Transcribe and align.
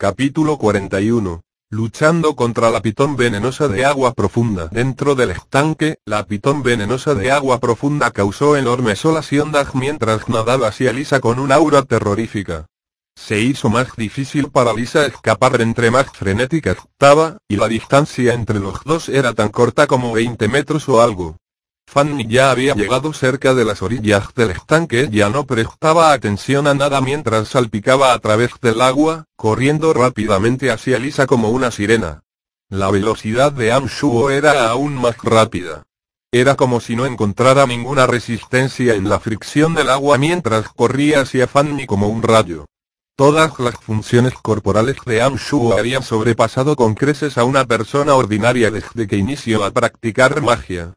Capítulo 0.00 0.58
41. 0.58 1.42
Luchando 1.70 2.36
contra 2.36 2.70
la 2.70 2.80
pitón 2.80 3.16
venenosa 3.16 3.66
de 3.66 3.84
agua 3.84 4.14
profunda. 4.14 4.68
Dentro 4.68 5.16
del 5.16 5.32
estanque, 5.32 5.98
la 6.04 6.24
pitón 6.24 6.62
venenosa 6.62 7.16
de 7.16 7.32
agua 7.32 7.58
profunda 7.58 8.12
causó 8.12 8.56
enormes 8.56 9.04
olas 9.04 9.32
y 9.32 9.40
ondas 9.40 9.74
mientras 9.74 10.28
nadaba 10.28 10.68
hacia 10.68 10.92
Lisa 10.92 11.18
con 11.18 11.40
un 11.40 11.50
aura 11.50 11.82
terrorífica. 11.82 12.66
Se 13.16 13.40
hizo 13.40 13.70
más 13.70 13.96
difícil 13.96 14.52
para 14.52 14.72
Lisa 14.72 15.04
escapar 15.04 15.60
entre 15.60 15.90
más 15.90 16.06
frenética 16.12 16.70
estaba, 16.70 17.38
y 17.48 17.56
la 17.56 17.66
distancia 17.66 18.34
entre 18.34 18.60
los 18.60 18.84
dos 18.84 19.08
era 19.08 19.32
tan 19.32 19.48
corta 19.48 19.88
como 19.88 20.12
20 20.12 20.46
metros 20.46 20.88
o 20.88 21.02
algo. 21.02 21.38
Fanny 21.90 22.26
ya 22.28 22.50
había 22.50 22.74
llegado 22.74 23.14
cerca 23.14 23.54
de 23.54 23.64
las 23.64 23.80
orillas 23.80 24.34
del 24.34 24.50
estanque, 24.50 25.08
ya 25.10 25.30
no 25.30 25.46
prestaba 25.46 26.12
atención 26.12 26.66
a 26.66 26.74
nada 26.74 27.00
mientras 27.00 27.48
salpicaba 27.48 28.12
a 28.12 28.18
través 28.18 28.50
del 28.60 28.82
agua, 28.82 29.24
corriendo 29.36 29.94
rápidamente 29.94 30.70
hacia 30.70 30.98
Lisa 30.98 31.26
como 31.26 31.48
una 31.48 31.70
sirena. 31.70 32.24
La 32.68 32.90
velocidad 32.90 33.52
de 33.52 33.72
Amshuo 33.72 34.28
era 34.28 34.68
aún 34.68 34.96
más 34.96 35.16
rápida. 35.22 35.84
Era 36.30 36.56
como 36.56 36.80
si 36.80 36.94
no 36.94 37.06
encontrara 37.06 37.66
ninguna 37.66 38.06
resistencia 38.06 38.94
en 38.94 39.08
la 39.08 39.18
fricción 39.18 39.74
del 39.74 39.88
agua 39.88 40.18
mientras 40.18 40.68
corría 40.68 41.22
hacia 41.22 41.46
Fanny 41.46 41.86
como 41.86 42.08
un 42.08 42.22
rayo. 42.22 42.66
Todas 43.16 43.58
las 43.58 43.76
funciones 43.76 44.34
corporales 44.34 44.98
de 45.06 45.22
Amshuo 45.22 45.78
habían 45.78 46.02
sobrepasado 46.02 46.76
con 46.76 46.94
creces 46.94 47.38
a 47.38 47.44
una 47.44 47.64
persona 47.64 48.14
ordinaria 48.14 48.70
desde 48.70 49.06
que 49.06 49.16
inició 49.16 49.64
a 49.64 49.70
practicar 49.70 50.42
magia. 50.42 50.92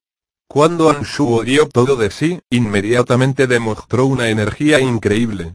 Cuando 0.51 0.89
Anshuo 0.89 1.45
dio 1.45 1.69
todo 1.69 1.95
de 1.95 2.11
sí, 2.11 2.41
inmediatamente 2.49 3.47
demostró 3.47 4.05
una 4.05 4.27
energía 4.27 4.81
increíble. 4.81 5.53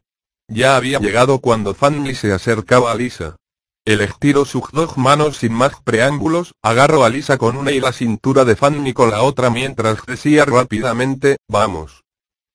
Ya 0.48 0.74
había 0.74 0.98
llegado 1.00 1.40
cuando 1.40 1.74
Fanny 1.74 2.14
se 2.14 2.32
acercaba 2.32 2.92
a 2.92 2.94
Lisa. 2.94 3.36
El 3.84 4.00
estiró 4.00 4.46
sus 4.46 4.70
dos 4.72 4.96
manos 4.96 5.36
sin 5.36 5.52
más 5.52 5.74
preámbulos, 5.84 6.54
agarró 6.62 7.04
a 7.04 7.10
Lisa 7.10 7.36
con 7.36 7.58
una 7.58 7.72
y 7.72 7.80
la 7.80 7.92
cintura 7.92 8.46
de 8.46 8.56
Fanny 8.56 8.94
con 8.94 9.10
la 9.10 9.22
otra 9.22 9.50
mientras 9.50 9.98
decía 10.06 10.46
rápidamente, 10.46 11.36
vamos. 11.46 12.02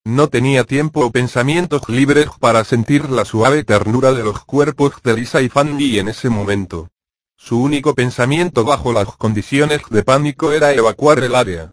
No 0.04 0.28
tenía 0.28 0.64
tiempo 0.64 1.06
o 1.06 1.12
pensamientos 1.12 1.90
libres 1.90 2.30
para 2.40 2.64
sentir 2.64 3.12
la 3.12 3.24
suave 3.24 3.64
ternura 3.64 4.14
de 4.14 4.24
los 4.24 4.44
cuerpos 4.46 4.94
de 5.04 5.16
Lisa 5.16 5.44
y 5.44 5.50
Fanny 5.50 6.00
en 6.00 6.08
ese 6.08 6.30
momento. 6.30 6.88
Su 7.38 7.62
único 7.62 7.94
pensamiento 7.94 8.64
bajo 8.64 8.94
las 8.94 9.16
condiciones 9.16 9.84
de 9.92 10.02
pánico 10.02 10.52
era 10.52 10.74
evacuar 10.74 11.20
el 11.20 11.36
área. 11.36 11.72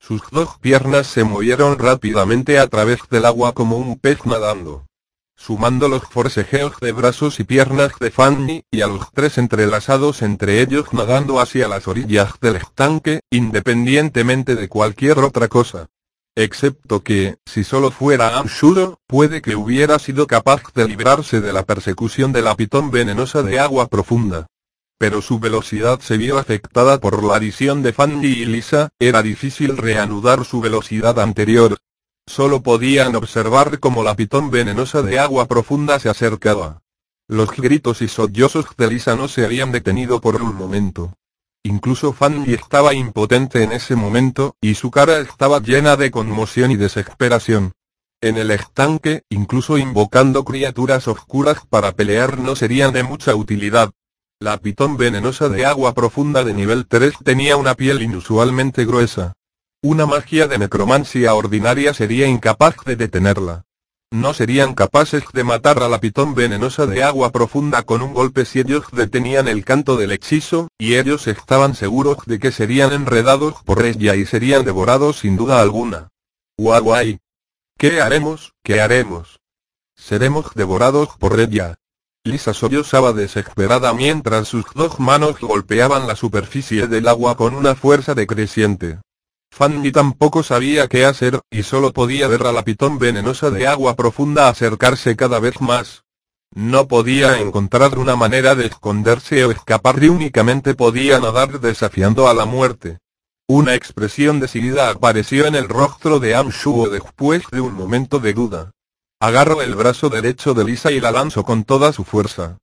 Sus 0.00 0.22
dos 0.30 0.58
piernas 0.58 1.06
se 1.06 1.24
movieron 1.24 1.78
rápidamente 1.78 2.58
a 2.58 2.66
través 2.68 3.00
del 3.10 3.26
agua 3.26 3.52
como 3.52 3.76
un 3.76 3.98
pez 3.98 4.24
nadando. 4.24 4.86
Sumando 5.36 5.88
los 5.88 6.04
forcejeos 6.04 6.80
de 6.80 6.92
brazos 6.92 7.38
y 7.38 7.44
piernas 7.44 7.92
de 8.00 8.10
Fanny, 8.10 8.64
y 8.70 8.80
a 8.80 8.86
los 8.86 9.12
tres 9.12 9.36
entrelazados 9.36 10.22
entre 10.22 10.62
ellos 10.62 10.92
nadando 10.92 11.38
hacia 11.38 11.68
las 11.68 11.86
orillas 11.86 12.32
del 12.40 12.56
estanque, 12.56 13.20
independientemente 13.30 14.56
de 14.56 14.68
cualquier 14.68 15.18
otra 15.18 15.48
cosa. 15.48 15.88
Excepto 16.34 17.02
que, 17.02 17.36
si 17.44 17.62
solo 17.62 17.90
fuera 17.90 18.38
Amshuro, 18.38 18.98
puede 19.06 19.42
que 19.42 19.54
hubiera 19.54 19.98
sido 19.98 20.26
capaz 20.26 20.62
de 20.74 20.88
librarse 20.88 21.42
de 21.42 21.52
la 21.52 21.64
persecución 21.64 22.32
de 22.32 22.40
la 22.40 22.54
pitón 22.54 22.90
venenosa 22.90 23.42
de 23.42 23.60
agua 23.60 23.88
profunda 23.88 24.49
pero 25.00 25.22
su 25.22 25.38
velocidad 25.38 25.98
se 26.00 26.18
vio 26.18 26.36
afectada 26.36 27.00
por 27.00 27.24
la 27.24 27.36
adición 27.36 27.82
de 27.82 27.94
Fanny 27.94 28.26
y 28.26 28.44
Lisa, 28.44 28.90
era 28.98 29.22
difícil 29.22 29.78
reanudar 29.78 30.44
su 30.44 30.60
velocidad 30.60 31.18
anterior. 31.20 31.78
Solo 32.26 32.62
podían 32.62 33.16
observar 33.16 33.80
cómo 33.80 34.02
la 34.04 34.14
pitón 34.14 34.50
venenosa 34.50 35.00
de 35.00 35.18
agua 35.18 35.48
profunda 35.48 35.98
se 35.98 36.10
acercaba. 36.10 36.82
Los 37.28 37.50
gritos 37.50 38.02
y 38.02 38.08
sollozos 38.08 38.66
de 38.76 38.88
Lisa 38.88 39.16
no 39.16 39.26
se 39.26 39.46
habían 39.46 39.72
detenido 39.72 40.20
por 40.20 40.36
un 40.36 40.54
momento. 40.54 41.14
Incluso 41.62 42.12
Fanny 42.12 42.52
estaba 42.52 42.92
impotente 42.92 43.62
en 43.62 43.72
ese 43.72 43.96
momento, 43.96 44.54
y 44.60 44.74
su 44.74 44.90
cara 44.90 45.20
estaba 45.20 45.60
llena 45.60 45.96
de 45.96 46.10
conmoción 46.10 46.72
y 46.72 46.76
desesperación. 46.76 47.72
En 48.20 48.36
el 48.36 48.50
estanque, 48.50 49.22
incluso 49.30 49.78
invocando 49.78 50.44
criaturas 50.44 51.08
oscuras 51.08 51.62
para 51.70 51.92
pelear 51.92 52.38
no 52.38 52.54
serían 52.54 52.92
de 52.92 53.02
mucha 53.02 53.34
utilidad. 53.34 53.92
La 54.42 54.56
pitón 54.56 54.96
venenosa 54.96 55.50
de 55.50 55.66
agua 55.66 55.92
profunda 55.92 56.44
de 56.44 56.54
nivel 56.54 56.86
3 56.86 57.12
tenía 57.22 57.58
una 57.58 57.74
piel 57.74 58.00
inusualmente 58.00 58.86
gruesa. 58.86 59.34
Una 59.82 60.06
magia 60.06 60.48
de 60.48 60.56
necromancia 60.56 61.34
ordinaria 61.34 61.92
sería 61.92 62.26
incapaz 62.26 62.76
de 62.86 62.96
detenerla. 62.96 63.66
No 64.10 64.32
serían 64.32 64.74
capaces 64.74 65.24
de 65.34 65.44
matar 65.44 65.82
a 65.82 65.90
la 65.90 66.00
pitón 66.00 66.34
venenosa 66.34 66.86
de 66.86 67.02
agua 67.02 67.32
profunda 67.32 67.82
con 67.82 68.00
un 68.00 68.14
golpe 68.14 68.46
si 68.46 68.60
ellos 68.60 68.84
detenían 68.92 69.46
el 69.46 69.62
canto 69.62 69.98
del 69.98 70.10
hechizo, 70.10 70.68
y 70.78 70.94
ellos 70.94 71.26
estaban 71.26 71.74
seguros 71.74 72.16
de 72.24 72.38
que 72.38 72.50
serían 72.50 72.94
enredados 72.94 73.56
por 73.62 73.84
ella 73.84 74.16
y 74.16 74.24
serían 74.24 74.64
devorados 74.64 75.18
sin 75.18 75.36
duda 75.36 75.60
alguna. 75.60 76.08
Guay. 76.56 77.18
¿Qué 77.76 78.00
haremos? 78.00 78.54
¿Qué 78.64 78.80
haremos? 78.80 79.38
Seremos 79.96 80.54
devorados 80.54 81.10
por 81.18 81.38
ella. 81.38 81.76
Lisa 82.22 82.52
sollozaba 82.52 83.14
desesperada 83.14 83.94
mientras 83.94 84.48
sus 84.48 84.66
dos 84.74 85.00
manos 85.00 85.40
golpeaban 85.40 86.06
la 86.06 86.16
superficie 86.16 86.86
del 86.86 87.08
agua 87.08 87.34
con 87.34 87.54
una 87.54 87.74
fuerza 87.74 88.14
decreciente. 88.14 88.98
Fanny 89.50 89.90
tampoco 89.90 90.42
sabía 90.42 90.86
qué 90.86 91.06
hacer, 91.06 91.40
y 91.50 91.62
solo 91.62 91.94
podía 91.94 92.28
ver 92.28 92.46
a 92.46 92.52
la 92.52 92.62
pitón 92.62 92.98
venenosa 92.98 93.50
de 93.50 93.66
agua 93.66 93.96
profunda 93.96 94.48
acercarse 94.48 95.16
cada 95.16 95.40
vez 95.40 95.62
más. 95.62 96.04
No 96.54 96.88
podía 96.88 97.40
encontrar 97.40 97.98
una 97.98 98.16
manera 98.16 98.54
de 98.54 98.66
esconderse 98.66 99.44
o 99.46 99.50
escapar 99.50 100.02
y 100.04 100.08
únicamente 100.08 100.74
podía 100.74 101.20
nadar 101.20 101.58
desafiando 101.58 102.28
a 102.28 102.34
la 102.34 102.44
muerte. 102.44 102.98
Una 103.48 103.74
expresión 103.74 104.40
decidida 104.40 104.90
apareció 104.90 105.46
en 105.46 105.54
el 105.54 105.68
rostro 105.68 106.20
de 106.20 106.34
Amshuo 106.34 106.90
después 106.90 107.44
de 107.50 107.62
un 107.62 107.72
momento 107.72 108.18
de 108.18 108.34
duda. 108.34 108.72
Agarro 109.22 109.60
el 109.60 109.74
brazo 109.74 110.08
derecho 110.08 110.54
de 110.54 110.64
Lisa 110.64 110.90
y 110.90 110.98
la 110.98 111.12
lanzo 111.12 111.44
con 111.44 111.64
toda 111.64 111.92
su 111.92 112.04
fuerza. 112.04 112.56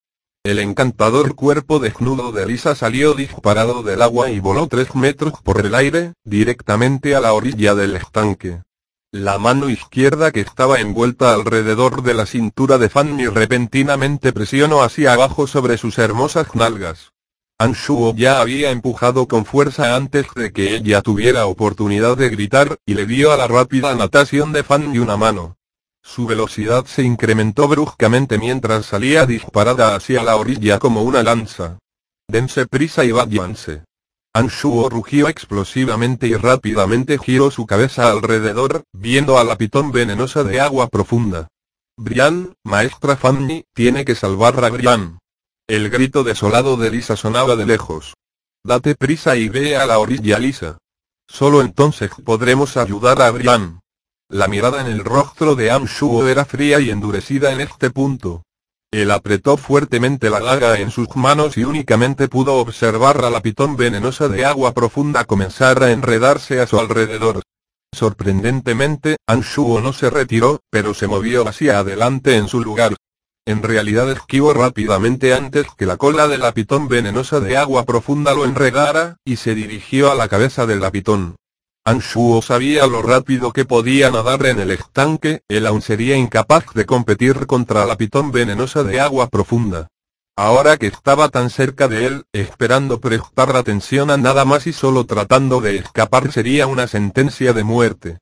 El 0.43 0.57
encantador 0.57 1.35
cuerpo 1.35 1.77
desnudo 1.77 2.31
de 2.31 2.47
Lisa 2.47 2.73
salió 2.73 3.13
disparado 3.13 3.83
del 3.83 4.01
agua 4.01 4.31
y 4.31 4.39
voló 4.39 4.65
tres 4.65 4.95
metros 4.95 5.33
por 5.43 5.63
el 5.63 5.75
aire, 5.75 6.13
directamente 6.23 7.15
a 7.15 7.19
la 7.19 7.33
orilla 7.33 7.75
del 7.75 7.95
estanque. 7.95 8.63
La 9.11 9.37
mano 9.37 9.69
izquierda 9.69 10.31
que 10.31 10.39
estaba 10.39 10.79
envuelta 10.79 11.31
alrededor 11.31 12.01
de 12.01 12.15
la 12.15 12.25
cintura 12.25 12.79
de 12.79 12.89
Fanny 12.89 13.27
repentinamente 13.27 14.33
presionó 14.33 14.81
hacia 14.81 15.13
abajo 15.13 15.45
sobre 15.45 15.77
sus 15.77 15.99
hermosas 15.99 16.55
nalgas. 16.55 17.11
Anshuo 17.59 18.15
ya 18.15 18.41
había 18.41 18.71
empujado 18.71 19.27
con 19.27 19.45
fuerza 19.45 19.95
antes 19.95 20.25
de 20.33 20.51
que 20.51 20.75
ella 20.75 21.03
tuviera 21.03 21.45
oportunidad 21.45 22.17
de 22.17 22.29
gritar, 22.29 22.77
y 22.83 22.95
le 22.95 23.05
dio 23.05 23.31
a 23.31 23.37
la 23.37 23.47
rápida 23.47 23.93
natación 23.93 24.53
de 24.53 24.63
Fanny 24.63 24.97
una 24.97 25.17
mano. 25.17 25.56
Su 26.07 26.25
velocidad 26.25 26.85
se 26.85 27.03
incrementó 27.03 27.67
bruscamente 27.67 28.37
mientras 28.37 28.85
salía 28.85 29.25
disparada 29.25 29.93
hacia 29.93 30.23
la 30.23 30.37
orilla 30.37 30.79
como 30.79 31.03
una 31.03 31.21
lanza. 31.21 31.79
Dense 32.29 32.65
prisa 32.65 33.03
y 33.03 33.11
váyanse. 33.11 33.83
Anshuo 34.33 34.89
rugió 34.89 35.27
explosivamente 35.27 36.27
y 36.27 36.35
rápidamente 36.35 37.19
giró 37.19 37.51
su 37.51 37.65
cabeza 37.65 38.09
alrededor, 38.09 38.83
viendo 38.93 39.37
a 39.37 39.43
la 39.43 39.57
pitón 39.57 39.91
venenosa 39.91 40.45
de 40.45 40.61
agua 40.61 40.87
profunda. 40.87 41.49
Brian, 41.97 42.53
maestra 42.63 43.17
Fanny, 43.17 43.65
tiene 43.73 44.05
que 44.05 44.15
salvar 44.15 44.63
a 44.63 44.69
Brian. 44.69 45.19
El 45.67 45.89
grito 45.89 46.23
desolado 46.23 46.77
de 46.77 46.89
Lisa 46.89 47.17
sonaba 47.17 47.57
de 47.57 47.65
lejos. 47.65 48.13
Date 48.63 48.95
prisa 48.95 49.35
y 49.35 49.49
ve 49.49 49.75
a 49.75 49.85
la 49.85 49.99
orilla 49.99 50.39
Lisa. 50.39 50.77
Solo 51.27 51.61
entonces 51.61 52.09
podremos 52.23 52.77
ayudar 52.77 53.21
a 53.21 53.29
Brian. 53.29 53.81
La 54.29 54.49
mirada 54.49 54.81
en 54.81 54.87
el 54.87 55.05
rostro 55.05 55.55
de 55.55 55.71
Amshuo 55.71 56.27
era 56.27 56.43
fría 56.43 56.81
y 56.81 56.89
endurecida 56.89 57.53
en 57.53 57.61
este 57.61 57.91
punto. 57.91 58.43
Él 58.91 59.11
apretó 59.11 59.55
fuertemente 59.55 60.29
la 60.29 60.41
daga 60.41 60.79
en 60.79 60.91
sus 60.91 61.15
manos 61.15 61.57
y 61.57 61.63
únicamente 61.63 62.27
pudo 62.27 62.55
observar 62.55 63.23
a 63.23 63.29
la 63.29 63.41
pitón 63.41 63.77
venenosa 63.77 64.27
de 64.27 64.43
agua 64.43 64.73
profunda 64.73 65.23
comenzar 65.23 65.81
a 65.81 65.91
enredarse 65.91 66.59
a 66.59 66.67
su 66.67 66.77
alrededor. 66.77 67.41
Sorprendentemente, 67.93 69.15
Anshuo 69.27 69.79
no 69.79 69.93
se 69.93 70.09
retiró, 70.09 70.59
pero 70.69 70.93
se 70.93 71.07
movió 71.07 71.47
hacia 71.47 71.79
adelante 71.79 72.35
en 72.35 72.49
su 72.49 72.59
lugar. 72.59 72.95
En 73.45 73.63
realidad 73.63 74.11
esquivó 74.11 74.53
rápidamente 74.53 75.33
antes 75.33 75.67
que 75.77 75.85
la 75.85 75.95
cola 75.95 76.27
de 76.27 76.37
la 76.37 76.51
pitón 76.51 76.89
venenosa 76.89 77.39
de 77.39 77.55
agua 77.55 77.85
profunda 77.85 78.33
lo 78.33 78.43
enredara, 78.43 79.15
y 79.23 79.37
se 79.37 79.55
dirigió 79.55 80.11
a 80.11 80.15
la 80.15 80.27
cabeza 80.27 80.65
del 80.65 80.81
lapitón. 80.81 81.37
Anshuo 81.87 82.41
sabía 82.41 82.85
lo 82.85 83.01
rápido 83.01 83.53
que 83.53 83.63
podía 83.63 84.11
nadar 84.11 84.45
en 84.47 84.59
el 84.59 84.71
estanque, 84.71 85.43
él 85.47 85.65
aún 85.65 85.81
sería 85.81 86.17
incapaz 86.17 86.65
de 86.73 86.85
competir 86.85 87.47
contra 87.47 87.85
la 87.85 87.95
pitón 87.95 88.33
venenosa 88.33 88.83
de 88.83 88.99
agua 88.99 89.29
profunda. 89.29 89.87
Ahora 90.35 90.75
que 90.75 90.87
estaba 90.87 91.29
tan 91.29 91.49
cerca 91.49 91.87
de 91.87 92.05
él, 92.05 92.23
esperando 92.33 92.99
prestar 92.99 93.55
atención 93.55 94.11
a 94.11 94.17
nada 94.17 94.43
más 94.43 94.67
y 94.67 94.73
solo 94.73 95.05
tratando 95.05 95.61
de 95.61 95.77
escapar 95.77 96.29
sería 96.29 96.67
una 96.67 96.87
sentencia 96.87 97.53
de 97.53 97.63
muerte. 97.63 98.17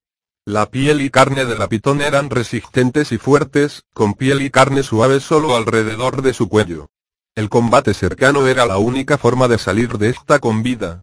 La 0.45 0.67
piel 0.67 1.01
y 1.01 1.09
carne 1.09 1.45
de 1.45 1.57
la 1.57 1.67
pitón 1.67 2.01
eran 2.01 2.29
resistentes 2.29 3.11
y 3.11 3.17
fuertes, 3.17 3.81
con 3.95 4.13
piel 4.13 4.43
y 4.43 4.51
carne 4.51 4.83
suave 4.83 5.19
solo 5.19 5.55
alrededor 5.55 6.21
de 6.21 6.33
su 6.33 6.49
cuello. 6.49 6.89
El 7.33 7.49
combate 7.49 7.95
cercano 7.95 8.45
era 8.45 8.67
la 8.67 8.77
única 8.77 9.17
forma 9.17 9.47
de 9.47 9.57
salir 9.57 9.97
de 9.97 10.09
esta 10.09 10.37
con 10.37 10.61
vida. 10.61 11.01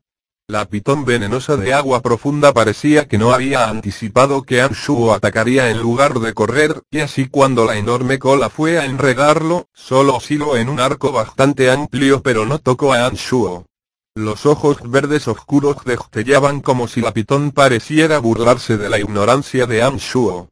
La 0.48 0.66
pitón 0.66 1.04
venenosa 1.04 1.56
de 1.56 1.72
agua 1.72 2.02
profunda 2.02 2.52
parecía 2.52 3.06
que 3.06 3.16
no 3.16 3.32
había 3.32 3.70
anticipado 3.70 4.42
que 4.42 4.60
Anshuo 4.60 5.14
atacaría 5.14 5.70
en 5.70 5.78
lugar 5.78 6.18
de 6.18 6.34
correr, 6.34 6.82
y 6.90 6.98
así 6.98 7.26
cuando 7.28 7.64
la 7.64 7.78
enorme 7.78 8.18
cola 8.18 8.50
fue 8.50 8.78
a 8.78 8.84
enredarlo, 8.84 9.68
solo 9.72 10.16
osciló 10.16 10.56
en 10.56 10.68
un 10.68 10.80
arco 10.80 11.12
bastante 11.12 11.70
amplio 11.70 12.22
pero 12.22 12.44
no 12.44 12.58
tocó 12.58 12.92
a 12.92 13.06
Anshuo. 13.06 13.66
Los 14.14 14.44
ojos 14.44 14.78
verdes 14.84 15.26
oscuros 15.26 15.76
destellaban 15.86 16.60
como 16.60 16.86
si 16.86 17.00
la 17.00 17.14
pitón 17.14 17.52
pareciera 17.52 18.18
burlarse 18.18 18.76
de 18.76 18.90
la 18.90 18.98
ignorancia 18.98 19.66
de 19.66 19.82
Anshuo. 19.82 20.48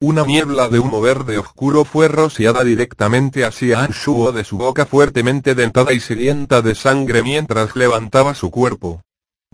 Una 0.00 0.24
niebla 0.24 0.68
de 0.68 0.80
humo 0.80 1.00
verde 1.00 1.38
oscuro 1.38 1.84
fue 1.84 2.08
rociada 2.08 2.64
directamente 2.64 3.44
hacia 3.44 3.84
Anshuo 3.84 4.32
de 4.32 4.42
su 4.42 4.58
boca 4.58 4.84
fuertemente 4.84 5.54
dentada 5.54 5.92
y 5.92 6.00
sedienta 6.00 6.60
de 6.60 6.74
sangre 6.74 7.22
mientras 7.22 7.76
levantaba 7.76 8.34
su 8.34 8.50
cuerpo. 8.50 9.00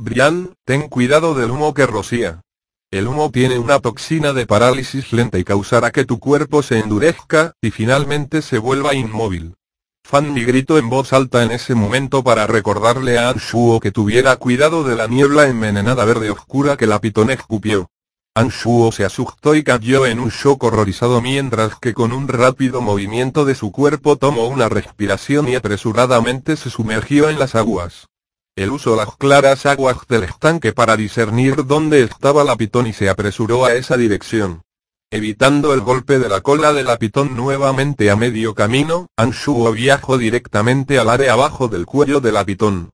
Brian, 0.03 0.55
ten 0.65 0.89
cuidado 0.89 1.35
del 1.35 1.51
humo 1.51 1.75
que 1.75 1.85
rocía. 1.85 2.41
El 2.91 3.07
humo 3.07 3.31
tiene 3.31 3.59
una 3.59 3.81
toxina 3.81 4.33
de 4.33 4.47
parálisis 4.47 5.13
lenta 5.13 5.39
y 5.39 5.45
causará 5.45 5.91
que 5.91 6.07
tu 6.07 6.19
cuerpo 6.19 6.63
se 6.63 6.79
endurezca, 6.79 7.53
y 7.61 7.71
finalmente 7.71 8.41
se 8.41 8.57
vuelva 8.57 8.95
inmóvil. 8.95 9.57
Fanny 10.03 10.43
gritó 10.43 10.79
en 10.79 10.89
voz 10.89 11.13
alta 11.13 11.43
en 11.43 11.51
ese 11.51 11.75
momento 11.75 12.25
para 12.25 12.47
recordarle 12.47 13.19
a 13.19 13.29
Anshuo 13.29 13.79
que 13.79 13.93
tuviera 13.93 14.35
cuidado 14.37 14.85
de 14.85 14.97
la 14.97 15.07
niebla 15.07 15.49
envenenada 15.49 16.03
verde 16.07 16.31
oscura 16.31 16.79
que 16.79 16.87
la 16.87 16.99
pitón 17.03 17.31
escupió. 17.31 17.91
Anshuo 18.35 18.93
se 18.93 19.05
asustó 19.05 19.55
y 19.55 19.63
cayó 19.63 20.07
en 20.07 20.19
un 20.19 20.31
shock 20.31 20.65
horrorizado 20.65 21.21
mientras 21.21 21.79
que 21.79 21.93
con 21.93 22.13
un 22.13 22.27
rápido 22.27 22.81
movimiento 22.81 23.45
de 23.45 23.55
su 23.55 23.71
cuerpo 23.71 24.17
tomó 24.17 24.49
una 24.49 24.71
respiración 24.71 25.47
y 25.47 25.57
apresuradamente 25.57 26.57
se 26.57 26.71
sumergió 26.71 27.29
en 27.29 27.39
las 27.39 27.55
aguas. 27.55 28.10
Él 28.61 28.73
usó 28.73 28.95
las 28.95 29.17
claras 29.17 29.65
aguas 29.65 29.97
del 30.07 30.25
estanque 30.25 30.75
para 30.75 30.95
discernir 30.95 31.65
dónde 31.65 32.03
estaba 32.03 32.45
la 32.45 32.57
pitón 32.57 32.87
y 32.87 32.93
se 32.93 33.09
apresuró 33.09 33.65
a 33.65 33.73
esa 33.73 33.97
dirección. 33.97 34.61
Evitando 35.11 35.73
el 35.73 35.81
golpe 35.81 36.19
de 36.19 36.29
la 36.29 36.43
cola 36.43 36.75
de 36.75 36.85
la 36.85 36.99
pitón 36.99 37.35
nuevamente 37.35 38.11
a 38.11 38.17
medio 38.17 38.55
camino, 38.55 39.07
Anshuo 39.17 39.73
viajó 39.73 40.19
directamente 40.19 40.99
al 40.99 41.09
área 41.09 41.33
abajo 41.33 41.69
del 41.69 41.87
cuello 41.87 42.21
de 42.21 42.33
la 42.33 42.45
pitón. 42.45 42.91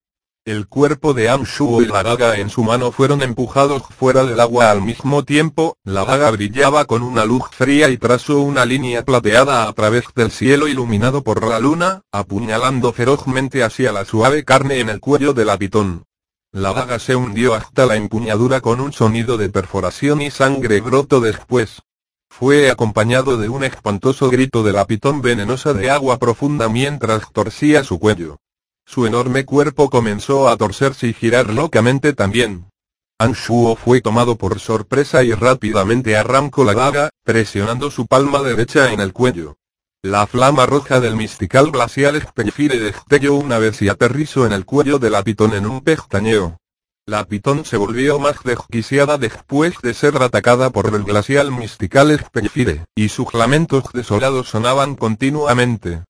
El 0.46 0.68
cuerpo 0.68 1.12
de 1.12 1.28
Amshuo 1.28 1.82
y 1.82 1.86
la 1.86 2.04
daga 2.04 2.36
en 2.38 2.50
su 2.50 2.62
mano 2.62 2.92
fueron 2.92 3.20
empujados 3.20 3.82
fuera 3.98 4.22
del 4.22 4.38
agua 4.38 4.70
al 4.70 4.80
mismo 4.80 5.24
tiempo, 5.24 5.76
la 5.82 6.04
daga 6.04 6.30
brillaba 6.30 6.84
con 6.84 7.02
una 7.02 7.24
luz 7.24 7.42
fría 7.50 7.88
y 7.88 7.98
trazó 7.98 8.38
una 8.38 8.64
línea 8.64 9.04
plateada 9.04 9.66
a 9.66 9.72
través 9.72 10.04
del 10.14 10.30
cielo 10.30 10.68
iluminado 10.68 11.24
por 11.24 11.44
la 11.44 11.58
luna, 11.58 12.02
apuñalando 12.12 12.92
ferozmente 12.92 13.64
hacia 13.64 13.90
la 13.90 14.04
suave 14.04 14.44
carne 14.44 14.78
en 14.78 14.88
el 14.88 15.00
cuello 15.00 15.34
de 15.34 15.44
la 15.44 15.58
pitón. 15.58 16.04
La 16.52 16.72
daga 16.72 17.00
se 17.00 17.16
hundió 17.16 17.54
hasta 17.54 17.84
la 17.84 17.96
empuñadura 17.96 18.60
con 18.60 18.80
un 18.80 18.92
sonido 18.92 19.38
de 19.38 19.48
perforación 19.48 20.22
y 20.22 20.30
sangre 20.30 20.80
brotó 20.80 21.20
después. 21.20 21.82
Fue 22.30 22.70
acompañado 22.70 23.36
de 23.36 23.48
un 23.48 23.64
espantoso 23.64 24.30
grito 24.30 24.62
de 24.62 24.72
la 24.72 24.84
pitón 24.84 25.22
venenosa 25.22 25.74
de 25.74 25.90
agua 25.90 26.18
profunda 26.18 26.68
mientras 26.68 27.32
torcía 27.32 27.82
su 27.82 27.98
cuello. 27.98 28.38
Su 28.88 29.04
enorme 29.04 29.44
cuerpo 29.44 29.90
comenzó 29.90 30.48
a 30.48 30.56
torcerse 30.56 31.08
y 31.08 31.12
girar 31.12 31.52
locamente 31.52 32.12
también. 32.12 32.70
Anshuo 33.18 33.74
fue 33.74 34.00
tomado 34.00 34.36
por 34.36 34.60
sorpresa 34.60 35.24
y 35.24 35.32
rápidamente 35.32 36.16
arrancó 36.16 36.64
la 36.64 36.74
daga, 36.74 37.10
presionando 37.24 37.90
su 37.90 38.06
palma 38.06 38.42
derecha 38.42 38.92
en 38.92 39.00
el 39.00 39.12
cuello. 39.12 39.56
La 40.02 40.26
flama 40.28 40.66
roja 40.66 41.00
del 41.00 41.16
mistical 41.16 41.72
glacial 41.72 42.22
Spellfire 42.22 42.78
destelló 42.78 43.34
una 43.34 43.58
vez 43.58 43.82
y 43.82 43.88
aterrizó 43.88 44.46
en 44.46 44.52
el 44.52 44.64
cuello 44.64 45.00
de 45.00 45.10
la 45.10 45.24
pitón 45.24 45.54
en 45.54 45.66
un 45.66 45.80
pestañeo. 45.80 46.58
La 47.06 47.24
pitón 47.24 47.64
se 47.64 47.76
volvió 47.76 48.20
más 48.20 48.36
desquiciada 48.44 49.18
después 49.18 49.74
de 49.82 49.94
ser 49.94 50.22
atacada 50.22 50.70
por 50.70 50.94
el 50.94 51.02
glacial 51.02 51.50
mistical 51.50 52.16
Spellfire, 52.18 52.84
y 52.94 53.08
sus 53.08 53.34
lamentos 53.34 53.84
desolados 53.92 54.48
sonaban 54.48 54.94
continuamente. 54.94 56.04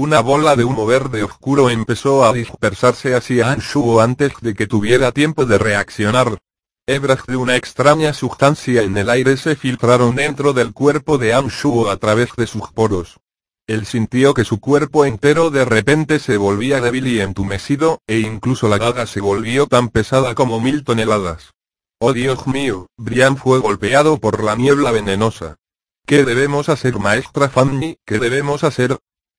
Una 0.00 0.20
bola 0.20 0.54
de 0.54 0.62
humo 0.62 0.86
verde 0.86 1.24
oscuro 1.24 1.70
empezó 1.70 2.24
a 2.24 2.32
dispersarse 2.32 3.16
hacia 3.16 3.50
Anshuo 3.50 4.00
antes 4.00 4.32
de 4.40 4.54
que 4.54 4.68
tuviera 4.68 5.10
tiempo 5.10 5.44
de 5.44 5.58
reaccionar. 5.58 6.38
Hebras 6.86 7.26
de 7.26 7.34
una 7.34 7.56
extraña 7.56 8.14
sustancia 8.14 8.82
en 8.82 8.96
el 8.96 9.10
aire 9.10 9.36
se 9.36 9.56
filtraron 9.56 10.14
dentro 10.14 10.52
del 10.52 10.72
cuerpo 10.72 11.18
de 11.18 11.34
Anshuo 11.34 11.90
a 11.90 11.96
través 11.96 12.28
de 12.36 12.46
sus 12.46 12.70
poros. 12.70 13.18
Él 13.66 13.86
sintió 13.86 14.34
que 14.34 14.44
su 14.44 14.60
cuerpo 14.60 15.04
entero 15.04 15.50
de 15.50 15.64
repente 15.64 16.20
se 16.20 16.36
volvía 16.36 16.80
débil 16.80 17.08
y 17.08 17.20
entumecido, 17.20 18.00
e 18.06 18.20
incluso 18.20 18.68
la 18.68 18.78
daga 18.78 19.04
se 19.04 19.20
volvió 19.20 19.66
tan 19.66 19.88
pesada 19.88 20.36
como 20.36 20.60
mil 20.60 20.84
toneladas. 20.84 21.54
Oh 21.98 22.12
Dios 22.12 22.46
mío, 22.46 22.86
Brian 22.96 23.36
fue 23.36 23.58
golpeado 23.58 24.18
por 24.18 24.44
la 24.44 24.54
niebla 24.54 24.92
venenosa. 24.92 25.56
¿Qué 26.06 26.24
debemos 26.24 26.68
hacer 26.68 27.00
maestra 27.00 27.48
Fanny? 27.48 27.98
¿Qué 28.06 28.20
debemos 28.20 28.62
hacer? 28.62 28.96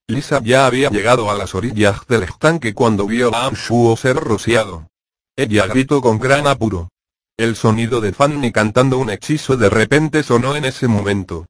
Lisa 0.10 0.42
ya 0.44 0.66
había 0.66 0.90
llegado 0.90 1.30
a 1.30 1.36
las 1.36 1.54
orillas 1.54 2.08
del 2.08 2.24
estanque 2.24 2.74
cuando 2.74 3.06
vio 3.06 3.32
a 3.36 3.46
Amshuo 3.46 3.96
ser 3.96 4.16
rociado. 4.16 4.90
Ella 5.36 5.68
gritó 5.68 6.02
con 6.02 6.18
gran 6.18 6.48
apuro. 6.48 6.90
El 7.38 7.56
sonido 7.56 8.02
de 8.02 8.12
Fanny 8.12 8.52
cantando 8.52 8.98
un 8.98 9.12
hechizo 9.12 9.56
de 9.56 9.70
repente 9.70 10.24
sonó 10.24 10.56
en 10.56 10.66
ese 10.66 10.88
momento. 10.88 11.46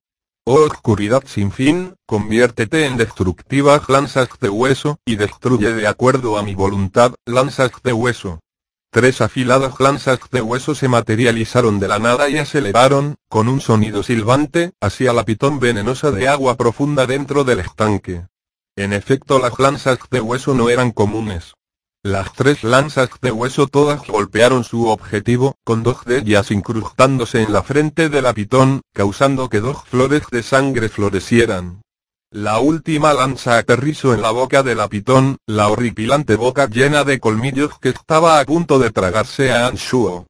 Oh 0.45 0.65
oscuridad 0.65 1.23
sin 1.25 1.53
fin, 1.53 1.95
conviértete 2.05 2.85
en 2.85 2.97
destructivas 2.97 3.87
lanzas 3.87 4.27
de 4.41 4.49
hueso, 4.49 4.99
y 5.05 5.15
destruye 5.15 5.71
de 5.71 5.87
acuerdo 5.87 6.37
a 6.37 6.43
mi 6.43 6.53
voluntad, 6.53 7.13
lanzas 7.25 7.71
de 7.81 7.93
hueso. 7.93 8.41
Tres 8.91 9.21
afiladas 9.21 9.79
lanzas 9.79 10.19
de 10.31 10.41
hueso 10.41 10.75
se 10.75 10.89
materializaron 10.89 11.79
de 11.79 11.87
la 11.87 11.99
nada 11.99 12.27
y 12.27 12.37
aceleraron, 12.37 13.15
con 13.29 13.47
un 13.47 13.61
sonido 13.61 14.03
silbante, 14.03 14.73
hacia 14.81 15.13
la 15.13 15.23
pitón 15.23 15.61
venenosa 15.61 16.11
de 16.11 16.27
agua 16.27 16.57
profunda 16.57 17.05
dentro 17.05 17.45
del 17.45 17.61
estanque. 17.61 18.25
En 18.79 18.93
efecto 18.93 19.39
las 19.39 19.59
lanzas 19.59 19.99
de 20.09 20.21
hueso 20.21 20.53
no 20.53 20.69
eran 20.69 20.91
comunes. 20.91 21.53
Las 22.01 22.31
tres 22.31 22.63
lanzas 22.63 23.09
de 23.21 23.29
hueso 23.29 23.67
todas 23.67 24.07
golpearon 24.07 24.63
su 24.63 24.87
objetivo, 24.87 25.57
con 25.65 25.83
dos 25.83 26.05
de 26.05 26.19
ellas 26.19 26.49
incrustándose 26.49 27.43
en 27.43 27.51
la 27.51 27.61
frente 27.61 28.07
de 28.07 28.21
la 28.21 28.33
pitón, 28.33 28.79
causando 28.93 29.49
que 29.49 29.59
dos 29.59 29.83
flores 29.83 30.23
de 30.31 30.43
sangre 30.43 30.87
florecieran. 30.87 31.81
La 32.31 32.59
última 32.59 33.13
lanza 33.13 33.57
aterrizó 33.57 34.13
en 34.13 34.21
la 34.21 34.31
boca 34.31 34.63
de 34.63 34.75
la 34.75 34.87
pitón, 34.87 35.35
la 35.45 35.67
horripilante 35.67 36.37
boca 36.37 36.69
llena 36.69 37.03
de 37.03 37.19
colmillos 37.19 37.77
que 37.79 37.89
estaba 37.89 38.39
a 38.39 38.45
punto 38.45 38.79
de 38.79 38.91
tragarse 38.91 39.51
a 39.51 39.67
Anshuo. 39.67 40.25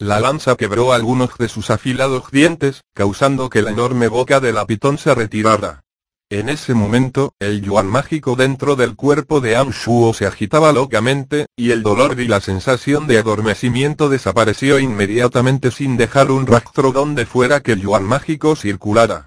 La 0.00 0.18
lanza 0.18 0.56
quebró 0.56 0.92
algunos 0.92 1.38
de 1.38 1.48
sus 1.48 1.70
afilados 1.70 2.32
dientes, 2.32 2.82
causando 2.94 3.48
que 3.48 3.62
la 3.62 3.70
enorme 3.70 4.08
boca 4.08 4.40
de 4.40 4.52
la 4.52 4.66
pitón 4.66 4.98
se 4.98 5.14
retirara. 5.14 5.84
En 6.32 6.48
ese 6.48 6.72
momento, 6.72 7.34
el 7.40 7.60
yuan 7.60 7.88
mágico 7.88 8.36
dentro 8.36 8.74
del 8.74 8.96
cuerpo 8.96 9.42
de 9.42 9.54
Amshuo 9.54 10.14
se 10.14 10.24
agitaba 10.24 10.72
locamente, 10.72 11.44
y 11.56 11.72
el 11.72 11.82
dolor 11.82 12.18
y 12.18 12.26
la 12.26 12.40
sensación 12.40 13.06
de 13.06 13.18
adormecimiento 13.18 14.08
desapareció 14.08 14.78
inmediatamente 14.78 15.70
sin 15.70 15.98
dejar 15.98 16.30
un 16.30 16.46
rastro 16.46 16.90
donde 16.90 17.26
fuera 17.26 17.60
que 17.60 17.72
el 17.72 17.82
yuan 17.82 18.04
mágico 18.04 18.56
circulara. 18.56 19.26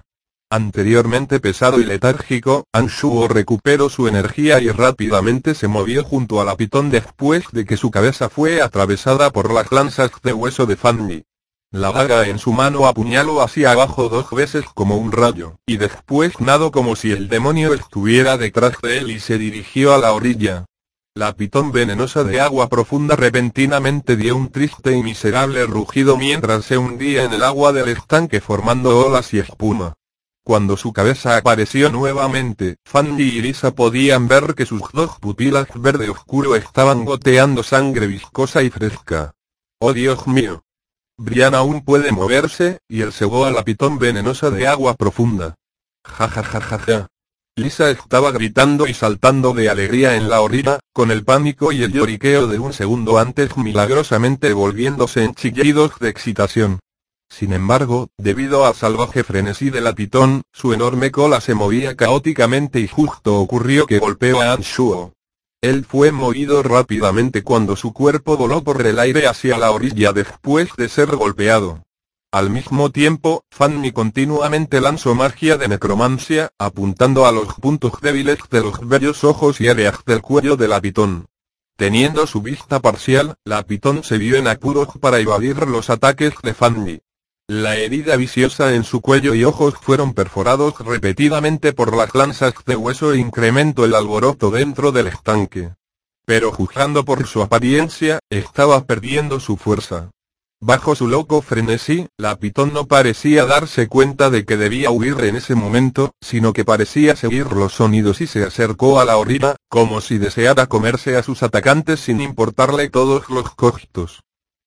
Anteriormente 0.50 1.38
pesado 1.38 1.78
y 1.78 1.84
letárgico, 1.84 2.64
Anshuo 2.72 3.28
recuperó 3.28 3.88
su 3.88 4.08
energía 4.08 4.60
y 4.60 4.70
rápidamente 4.70 5.54
se 5.54 5.68
movió 5.68 6.02
junto 6.02 6.40
a 6.40 6.44
la 6.44 6.56
pitón 6.56 6.90
después 6.90 7.44
de 7.52 7.66
que 7.66 7.76
su 7.76 7.92
cabeza 7.92 8.28
fue 8.28 8.60
atravesada 8.60 9.30
por 9.30 9.52
las 9.52 9.70
lanzas 9.70 10.10
de 10.24 10.32
hueso 10.32 10.66
de 10.66 10.74
Fanny. 10.74 11.22
La 11.76 11.92
daga 11.92 12.26
en 12.26 12.38
su 12.38 12.54
mano 12.54 12.86
apuñaló 12.86 13.42
hacia 13.42 13.72
abajo 13.72 14.08
dos 14.08 14.30
veces 14.30 14.64
como 14.72 14.96
un 14.96 15.12
rayo, 15.12 15.58
y 15.66 15.76
después 15.76 16.40
nado 16.40 16.70
como 16.70 16.96
si 16.96 17.12
el 17.12 17.28
demonio 17.28 17.74
estuviera 17.74 18.38
detrás 18.38 18.80
de 18.80 18.96
él 18.96 19.10
y 19.10 19.20
se 19.20 19.36
dirigió 19.36 19.92
a 19.92 19.98
la 19.98 20.14
orilla. 20.14 20.64
La 21.14 21.36
pitón 21.36 21.72
venenosa 21.72 22.24
de 22.24 22.40
agua 22.40 22.70
profunda 22.70 23.14
repentinamente 23.14 24.16
dio 24.16 24.38
un 24.38 24.48
triste 24.48 24.96
y 24.96 25.02
miserable 25.02 25.66
rugido 25.66 26.16
mientras 26.16 26.64
se 26.64 26.78
hundía 26.78 27.24
en 27.24 27.34
el 27.34 27.42
agua 27.42 27.74
del 27.74 27.88
estanque 27.88 28.40
formando 28.40 28.98
olas 28.98 29.34
y 29.34 29.40
espuma. 29.40 29.92
Cuando 30.42 30.78
su 30.78 30.94
cabeza 30.94 31.36
apareció 31.36 31.92
nuevamente, 31.92 32.76
Fanny 32.86 33.22
y 33.22 33.42
Lisa 33.42 33.72
podían 33.72 34.28
ver 34.28 34.54
que 34.54 34.64
sus 34.64 34.80
dos 34.92 35.18
pupilas 35.20 35.68
verde 35.74 36.08
oscuro 36.08 36.56
estaban 36.56 37.04
goteando 37.04 37.62
sangre 37.62 38.06
viscosa 38.06 38.62
y 38.62 38.70
fresca. 38.70 39.34
¡Oh 39.78 39.92
Dios 39.92 40.26
mío! 40.26 40.62
Brian 41.18 41.54
aún 41.54 41.82
puede 41.82 42.12
moverse, 42.12 42.78
y 42.88 43.00
él 43.00 43.12
cebó 43.12 43.46
a 43.46 43.50
la 43.50 43.64
pitón 43.64 43.98
venenosa 43.98 44.50
de 44.50 44.66
agua 44.66 44.94
profunda. 44.94 45.54
Ja 46.04 46.28
ja 46.28 46.42
ja 46.42 46.60
ja 46.60 46.78
ja. 46.78 47.06
Lisa 47.56 47.90
estaba 47.90 48.32
gritando 48.32 48.86
y 48.86 48.92
saltando 48.92 49.54
de 49.54 49.70
alegría 49.70 50.16
en 50.16 50.28
la 50.28 50.42
orilla, 50.42 50.78
con 50.92 51.10
el 51.10 51.24
pánico 51.24 51.72
y 51.72 51.82
el 51.82 51.92
lloriqueo 51.92 52.48
de 52.48 52.58
un 52.58 52.74
segundo 52.74 53.18
antes 53.18 53.56
milagrosamente 53.56 54.52
volviéndose 54.52 55.24
en 55.24 55.34
chillidos 55.34 55.98
de 55.98 56.10
excitación. 56.10 56.80
Sin 57.30 57.54
embargo, 57.54 58.08
debido 58.18 58.66
al 58.66 58.74
salvaje 58.74 59.24
frenesí 59.24 59.70
de 59.70 59.80
la 59.80 59.94
pitón, 59.94 60.42
su 60.52 60.74
enorme 60.74 61.10
cola 61.10 61.40
se 61.40 61.54
movía 61.54 61.96
caóticamente 61.96 62.78
y 62.80 62.88
justo 62.88 63.40
ocurrió 63.40 63.86
que 63.86 63.98
golpeó 63.98 64.42
a 64.42 64.52
Anshuo. 64.52 65.15
Él 65.62 65.84
fue 65.84 66.12
movido 66.12 66.62
rápidamente 66.62 67.42
cuando 67.42 67.76
su 67.76 67.92
cuerpo 67.92 68.36
voló 68.36 68.62
por 68.62 68.84
el 68.86 68.98
aire 68.98 69.26
hacia 69.26 69.58
la 69.58 69.70
orilla 69.70 70.12
después 70.12 70.68
de 70.76 70.88
ser 70.88 71.16
golpeado. 71.16 71.82
Al 72.32 72.50
mismo 72.50 72.90
tiempo, 72.90 73.44
Fanny 73.50 73.92
continuamente 73.92 74.80
lanzó 74.80 75.14
magia 75.14 75.56
de 75.56 75.68
necromancia, 75.68 76.50
apuntando 76.58 77.24
a 77.24 77.32
los 77.32 77.54
puntos 77.54 78.00
débiles 78.02 78.38
de 78.50 78.60
los 78.60 78.86
bellos 78.86 79.24
ojos 79.24 79.60
y 79.60 79.68
áreas 79.68 80.04
del 80.04 80.20
cuello 80.20 80.56
de 80.56 80.68
la 80.68 80.80
pitón. 80.80 81.26
Teniendo 81.76 82.26
su 82.26 82.42
vista 82.42 82.80
parcial, 82.80 83.36
la 83.44 83.62
pitón 83.62 84.02
se 84.02 84.18
vio 84.18 84.36
en 84.36 84.48
apuros 84.48 84.88
para 85.00 85.18
evadir 85.18 85.66
los 85.66 85.88
ataques 85.88 86.34
de 86.42 86.52
Fanny. 86.52 87.00
La 87.48 87.76
herida 87.76 88.16
viciosa 88.16 88.74
en 88.74 88.82
su 88.82 89.00
cuello 89.00 89.32
y 89.32 89.44
ojos 89.44 89.74
fueron 89.80 90.14
perforados 90.14 90.80
repetidamente 90.80 91.72
por 91.72 91.96
las 91.96 92.12
lanzas 92.12 92.54
de 92.66 92.74
hueso 92.74 93.12
e 93.12 93.18
incrementó 93.18 93.84
el 93.84 93.94
alboroto 93.94 94.50
dentro 94.50 94.90
del 94.90 95.06
estanque. 95.06 95.70
Pero 96.24 96.50
juzgando 96.50 97.04
por 97.04 97.24
su 97.28 97.42
apariencia, 97.42 98.18
estaba 98.30 98.84
perdiendo 98.84 99.38
su 99.38 99.56
fuerza. 99.56 100.10
Bajo 100.60 100.96
su 100.96 101.06
loco 101.06 101.40
frenesí, 101.40 102.08
la 102.18 102.34
pitón 102.34 102.72
no 102.72 102.88
parecía 102.88 103.44
darse 103.44 103.86
cuenta 103.86 104.28
de 104.28 104.44
que 104.44 104.56
debía 104.56 104.90
huir 104.90 105.14
en 105.20 105.36
ese 105.36 105.54
momento, 105.54 106.14
sino 106.20 106.52
que 106.52 106.64
parecía 106.64 107.14
seguir 107.14 107.52
los 107.52 107.74
sonidos 107.74 108.20
y 108.22 108.26
se 108.26 108.42
acercó 108.42 108.98
a 108.98 109.04
la 109.04 109.18
orilla, 109.18 109.54
como 109.68 110.00
si 110.00 110.18
deseara 110.18 110.66
comerse 110.66 111.16
a 111.16 111.22
sus 111.22 111.44
atacantes 111.44 112.00
sin 112.00 112.20
importarle 112.20 112.90
todos 112.90 113.30
los 113.30 113.54
costos 113.54 114.25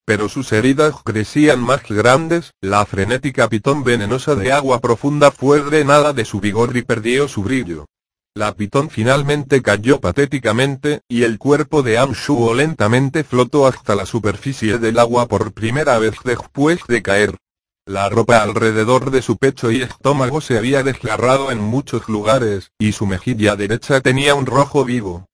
pero 0.10 0.28
sus 0.28 0.52
heridas 0.54 0.96
crecían 1.04 1.60
más 1.60 1.84
grandes, 1.88 2.56
la 2.62 2.84
frenética 2.88 3.48
pitón 3.48 3.84
venenosa 3.84 4.34
de 4.34 4.52
agua 4.52 4.80
profunda 4.80 5.30
fue 5.30 5.62
drenada 5.62 6.14
de 6.14 6.26
su 6.26 6.40
vigor 6.40 6.76
y 6.76 6.82
perdió 6.82 7.28
su 7.28 7.44
brillo. 7.44 7.86
La 8.34 8.56
pitón 8.56 8.90
finalmente 8.90 9.62
cayó 9.62 10.00
patéticamente, 10.00 11.02
y 11.08 11.26
el 11.26 11.38
cuerpo 11.38 11.84
de 11.84 12.00
Amshuo 12.00 12.56
lentamente 12.56 13.24
flotó 13.24 13.68
hasta 13.68 13.94
la 13.94 14.08
superficie 14.08 14.80
del 14.80 14.98
agua 14.98 15.28
por 15.28 15.54
primera 15.54 16.00
vez 16.00 16.16
después 16.24 16.80
de 16.88 17.04
caer. 17.04 17.38
La 17.86 18.10
ropa 18.10 18.42
alrededor 18.42 19.12
de 19.12 19.22
su 19.22 19.38
pecho 19.38 19.70
y 19.70 19.84
estómago 19.84 20.42
se 20.42 20.58
había 20.58 20.82
desgarrado 20.82 21.52
en 21.52 21.60
muchos 21.60 22.10
lugares, 22.10 22.72
y 22.80 22.94
su 22.94 23.06
mejilla 23.06 23.56
derecha 23.56 24.02
tenía 24.02 24.34
un 24.34 24.48
rojo 24.48 24.86
vivo. 24.86 25.28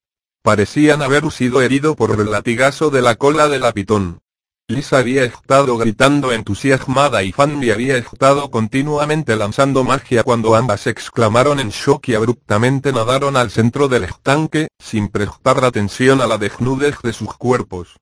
Parecían 0.43 1.01
haber 1.01 1.31
sido 1.31 1.61
herido 1.61 1.95
por 1.95 2.19
el 2.19 2.29
latigazo 2.29 2.89
de 2.89 3.01
la 3.01 3.15
cola 3.15 3.47
de 3.47 3.59
la 3.59 3.71
pitón. 3.71 4.19
Lisa 4.67 4.97
había 4.97 5.25
estado 5.25 5.77
gritando 5.77 6.31
entusiasmada 6.31 7.21
y 7.21 7.31
Fanny 7.31 7.69
había 7.69 7.97
estado 7.97 8.49
continuamente 8.49 9.35
lanzando 9.35 9.83
magia 9.83 10.23
cuando 10.23 10.55
ambas 10.55 10.87
exclamaron 10.87 11.59
en 11.59 11.69
shock 11.69 12.09
y 12.09 12.15
abruptamente 12.15 12.91
nadaron 12.91 13.37
al 13.37 13.51
centro 13.51 13.87
del 13.87 14.05
estanque, 14.05 14.69
sin 14.79 15.09
prestar 15.09 15.63
atención 15.63 16.19
a 16.19 16.25
la 16.25 16.39
desnudez 16.39 16.95
de 17.03 17.13
sus 17.13 17.31
cuerpos. 17.35 17.97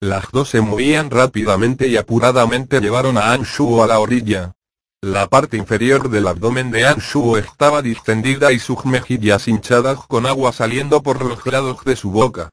Las 0.00 0.32
dos 0.32 0.48
se 0.48 0.60
movían 0.60 1.08
rápidamente 1.10 1.86
y 1.86 1.96
apuradamente 1.96 2.80
llevaron 2.80 3.16
a 3.16 3.32
Anshuo 3.32 3.84
a 3.84 3.86
la 3.86 4.00
orilla. 4.00 4.54
La 5.00 5.28
parte 5.28 5.56
inferior 5.56 6.10
del 6.10 6.26
abdomen 6.26 6.72
de 6.72 6.84
Anshuo 6.84 7.38
estaba 7.38 7.80
distendida 7.80 8.50
y 8.50 8.58
sus 8.58 8.84
mejillas 8.84 9.46
hinchadas 9.46 10.00
con 10.08 10.26
agua 10.26 10.52
saliendo 10.52 11.00
por 11.00 11.24
los 11.24 11.46
lados 11.46 11.84
de 11.84 11.94
su 11.94 12.10
boca. 12.10 12.50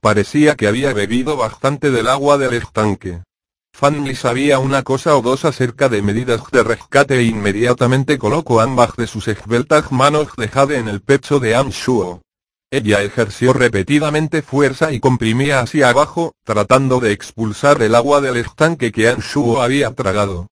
Parecía 0.00 0.54
que 0.54 0.68
había 0.68 0.92
bebido 0.92 1.36
bastante 1.36 1.90
del 1.90 2.06
agua 2.06 2.38
del 2.38 2.54
estanque. 2.54 3.22
Fanny 3.72 4.14
sabía 4.14 4.60
una 4.60 4.84
cosa 4.84 5.16
o 5.16 5.22
dos 5.22 5.44
acerca 5.44 5.88
de 5.88 6.02
medidas 6.02 6.40
de 6.52 6.62
rescate 6.62 7.18
e 7.18 7.24
inmediatamente 7.24 8.16
colocó 8.16 8.60
ambas 8.60 8.94
de 8.96 9.08
sus 9.08 9.26
esbeltas 9.26 9.90
manos 9.90 10.28
de 10.36 10.48
jade 10.48 10.78
en 10.78 10.88
el 10.88 11.00
pecho 11.00 11.40
de 11.40 11.56
Anshuo. 11.56 12.22
Ella 12.70 13.02
ejerció 13.02 13.52
repetidamente 13.52 14.42
fuerza 14.42 14.92
y 14.92 15.00
comprimía 15.00 15.60
hacia 15.60 15.88
abajo, 15.88 16.32
tratando 16.44 17.00
de 17.00 17.10
expulsar 17.10 17.82
el 17.82 17.96
agua 17.96 18.20
del 18.20 18.36
estanque 18.36 18.92
que 18.92 19.08
Anshuo 19.08 19.62
había 19.62 19.92
tragado. 19.94 20.46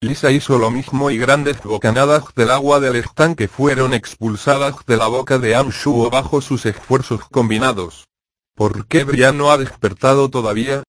Lisa 0.00 0.30
hizo 0.30 0.58
lo 0.58 0.70
mismo 0.70 1.10
y 1.10 1.18
grandes 1.18 1.60
bocanadas 1.62 2.24
del 2.36 2.50
agua 2.50 2.78
del 2.78 2.96
estanque 2.96 3.48
fueron 3.48 3.94
expulsadas 3.94 4.76
de 4.86 4.96
la 4.96 5.08
boca 5.08 5.38
de 5.38 5.56
Anshuo 5.56 6.08
bajo 6.10 6.40
sus 6.40 6.66
esfuerzos 6.66 7.22
combinados. 7.30 8.04
¿Por 8.54 8.86
qué 8.86 9.04
Brian 9.04 9.38
no 9.38 9.50
ha 9.50 9.58
despertado 9.58 10.28
todavía? 10.28 10.82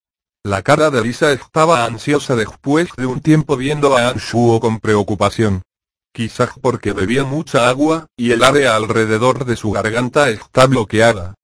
La 0.43 0.62
cara 0.62 0.89
de 0.89 1.01
Lisa 1.01 1.32
estaba 1.32 1.86
ansiosa 1.86 2.36
después 2.36 2.89
de 2.98 3.05
un 3.05 3.22
tiempo 3.22 3.55
viendo 3.55 3.96
a 3.96 4.10
Anshuo 4.10 4.60
con 4.60 4.79
preocupación. 4.79 5.62
Quizás 6.13 6.51
porque 6.62 6.91
bebía 6.91 7.24
mucha 7.24 7.70
agua, 7.70 8.08
y 8.17 8.32
el 8.32 8.43
área 8.43 8.75
alrededor 8.75 9.46
de 9.46 9.55
su 9.55 9.72
garganta 9.72 10.29
está 10.29 10.67
bloqueada. 10.67 11.36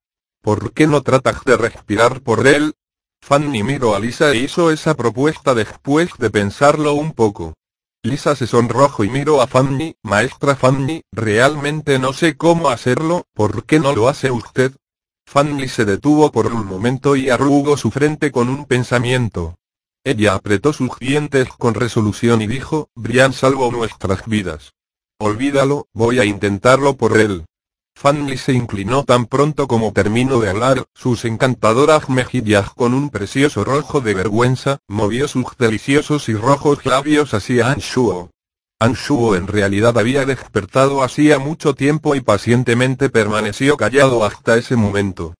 ¿Por 0.42 0.72
qué 0.72 0.86
no 0.86 1.00
tratas 1.00 1.42
de 1.44 1.56
respirar 1.56 2.20
por 2.20 2.46
él? 2.46 2.74
Fanny 3.22 3.62
miró 3.62 3.94
a 3.94 4.00
Lisa 4.00 4.32
e 4.32 4.36
hizo 4.38 4.70
esa 4.70 4.94
propuesta 4.94 5.54
después 5.54 6.10
de 6.18 6.30
pensarlo 6.30 6.92
un 6.92 7.12
poco. 7.12 7.54
Lisa 8.02 8.36
se 8.36 8.46
sonrojó 8.46 9.04
y 9.04 9.10
miró 9.10 9.42
a 9.42 9.46
Fanny, 9.46 9.94
maestra 10.02 10.56
Fanny, 10.56 11.02
realmente 11.12 11.98
no 11.98 12.12
sé 12.12 12.36
cómo 12.36 12.70
hacerlo, 12.70 13.24
¿por 13.34 13.64
qué 13.64 13.78
no 13.78 13.94
lo 13.94 14.08
hace 14.08 14.30
usted? 14.30 14.72
Fanny 15.32 15.68
se 15.68 15.84
detuvo 15.84 16.32
por 16.32 16.48
un 16.48 16.66
momento 16.66 17.14
y 17.14 17.30
arrugó 17.30 17.76
su 17.76 17.92
frente 17.92 18.32
con 18.32 18.48
un 18.48 18.64
pensamiento. 18.64 19.54
Ella 20.02 20.34
apretó 20.34 20.72
sus 20.72 20.98
dientes 20.98 21.46
con 21.50 21.74
resolución 21.74 22.42
y 22.42 22.48
dijo, 22.48 22.88
Brian 22.96 23.32
salvó 23.32 23.70
nuestras 23.70 24.26
vidas. 24.26 24.72
Olvídalo, 25.20 25.86
voy 25.92 26.18
a 26.18 26.24
intentarlo 26.24 26.96
por 26.96 27.16
él. 27.16 27.44
Fanny 27.94 28.36
se 28.38 28.54
inclinó 28.54 29.04
tan 29.04 29.26
pronto 29.26 29.68
como 29.68 29.92
terminó 29.92 30.40
de 30.40 30.50
hablar, 30.50 30.86
sus 30.94 31.24
encantadoras 31.24 32.08
mejillas 32.08 32.70
con 32.70 32.92
un 32.92 33.08
precioso 33.08 33.62
rojo 33.62 34.00
de 34.00 34.14
vergüenza, 34.14 34.78
movió 34.88 35.28
sus 35.28 35.56
deliciosos 35.56 36.28
y 36.28 36.34
rojos 36.34 36.84
labios 36.84 37.34
hacia 37.34 37.70
Anshuo. 37.70 38.32
Anshuo 38.82 39.36
en 39.36 39.46
realidad 39.46 39.98
había 39.98 40.24
despertado 40.24 41.02
hacía 41.02 41.38
mucho 41.38 41.74
tiempo 41.74 42.14
y 42.14 42.22
pacientemente 42.22 43.10
permaneció 43.10 43.76
callado 43.76 44.24
hasta 44.24 44.56
ese 44.56 44.74
momento. 44.74 45.34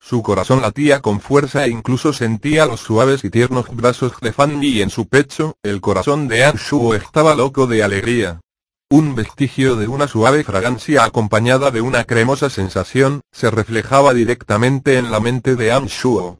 Su 0.00 0.22
corazón 0.22 0.62
latía 0.62 1.02
con 1.02 1.20
fuerza 1.20 1.66
e 1.66 1.68
incluso 1.68 2.14
sentía 2.14 2.64
los 2.64 2.80
suaves 2.80 3.22
y 3.24 3.28
tiernos 3.28 3.68
brazos 3.76 4.14
de 4.22 4.32
Fanny 4.32 4.80
en 4.80 4.88
su 4.88 5.08
pecho, 5.08 5.56
el 5.62 5.82
corazón 5.82 6.26
de 6.26 6.46
Anshuo 6.46 6.94
estaba 6.94 7.34
loco 7.34 7.66
de 7.66 7.82
alegría. 7.82 8.40
Un 8.88 9.14
vestigio 9.14 9.76
de 9.76 9.88
una 9.88 10.08
suave 10.08 10.42
fragancia 10.42 11.04
acompañada 11.04 11.70
de 11.70 11.82
una 11.82 12.04
cremosa 12.04 12.48
sensación, 12.48 13.20
se 13.30 13.50
reflejaba 13.50 14.14
directamente 14.14 14.96
en 14.96 15.10
la 15.10 15.20
mente 15.20 15.54
de 15.54 15.70
Anshuo. 15.70 16.38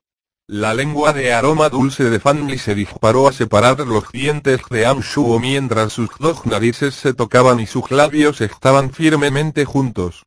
La 0.49 0.75
lengua 0.75 1.13
de 1.13 1.33
aroma 1.33 1.69
dulce 1.71 2.05
de 2.05 2.21
Fanny 2.21 2.57
se 2.57 2.77
disparó 2.77 3.27
a 3.27 3.33
separar 3.33 3.81
los 3.81 4.13
dientes 4.13 4.61
de 4.71 4.87
Amshuo 4.87 5.41
mientras 5.41 5.93
sus 5.93 6.11
dos 6.21 6.47
narices 6.47 6.95
se 6.95 7.15
tocaban 7.15 7.59
y 7.59 7.67
sus 7.67 7.91
labios 7.91 8.41
estaban 8.41 8.93
firmemente 8.93 9.65
juntos. 9.65 10.23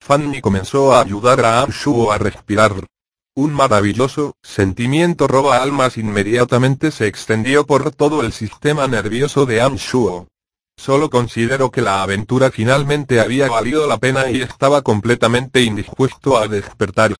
Fanny 0.00 0.40
comenzó 0.40 0.94
a 0.94 1.00
ayudar 1.00 1.44
a 1.44 1.60
Amshuo 1.62 2.12
a 2.12 2.18
respirar. 2.18 2.86
Un 3.34 3.52
maravilloso 3.52 4.36
sentimiento 4.44 5.26
roba 5.26 5.60
almas 5.60 5.98
inmediatamente 5.98 6.92
se 6.92 7.08
extendió 7.08 7.66
por 7.66 7.90
todo 7.90 8.22
el 8.22 8.32
sistema 8.32 8.86
nervioso 8.86 9.44
de 9.44 9.60
Amshuo. 9.60 10.28
Solo 10.76 11.10
considero 11.10 11.72
que 11.72 11.82
la 11.82 12.04
aventura 12.04 12.52
finalmente 12.52 13.18
había 13.18 13.48
valido 13.48 13.88
la 13.88 13.98
pena 13.98 14.30
y 14.30 14.40
estaba 14.40 14.82
completamente 14.82 15.62
indispuesto 15.62 16.38
a 16.38 16.46
despertar. 16.46 17.16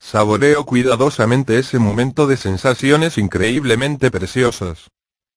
Saboreo 0.00 0.64
cuidadosamente 0.64 1.58
ese 1.58 1.78
momento 1.78 2.26
de 2.26 2.36
sensaciones 2.36 3.18
increíblemente 3.18 4.10
preciosas. 4.10 4.88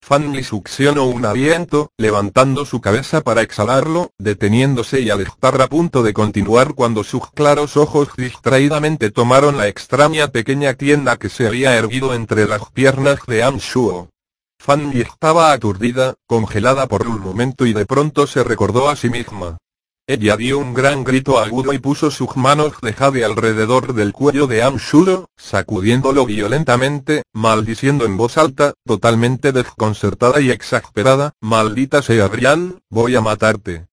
Fanny 0.04 0.44
succionó 0.44 1.06
un 1.06 1.26
aliento, 1.26 1.92
levantando 1.98 2.66
su 2.66 2.82
cabeza 2.82 3.22
para 3.22 3.42
exhalarlo, 3.42 4.12
deteniéndose 4.18 5.02
y 5.02 5.10
al 5.10 5.22
estar 5.22 5.62
a 5.62 5.68
punto 5.68 6.02
de 6.02 6.14
continuar 6.14 6.74
cuando 6.74 7.04
sus 7.04 7.30
claros 7.32 7.78
ojos 7.78 8.10
distraídamente 8.18 9.12
tomaron 9.12 9.58
la 9.58 9.68
extraña 9.68 10.30
pequeña 10.30 10.74
tienda 10.74 11.18
que 11.18 11.30
se 11.30 11.48
había 11.48 11.78
erguido 11.78 12.16
entre 12.16 12.48
las 12.48 12.70
piernas 12.72 13.20
de 13.28 13.44
Amshuo. 13.44 14.10
Fanny 14.60 15.02
estaba 15.02 15.52
aturdida, 15.52 16.16
congelada 16.28 16.88
por 16.88 17.08
un 17.08 17.20
momento 17.20 17.66
y 17.66 17.74
de 17.74 17.86
pronto 17.86 18.26
se 18.26 18.44
recordó 18.44 18.90
a 18.90 18.96
sí 18.96 19.10
misma. 19.10 19.58
Ella 20.12 20.36
dio 20.36 20.60
un 20.60 20.74
gran 20.74 21.06
grito 21.06 21.40
agudo 21.40 21.72
y 21.72 21.80
puso 21.80 22.12
sus 22.12 22.36
manos 22.36 22.74
de 22.82 22.92
jade 22.92 23.24
alrededor 23.24 23.94
del 23.94 24.12
cuello 24.12 24.46
de 24.46 24.62
Amshuro, 24.62 25.30
sacudiéndolo 25.38 26.26
violentamente, 26.26 27.24
maldiciendo 27.32 28.04
en 28.04 28.18
voz 28.18 28.38
alta, 28.38 28.74
totalmente 28.86 29.54
desconcertada 29.54 30.42
y 30.42 30.52
exasperada, 30.52 31.32
maldita 31.40 32.02
sea 32.02 32.28
Brian, 32.28 32.82
voy 32.90 33.16
a 33.16 33.22
matarte. 33.22 33.88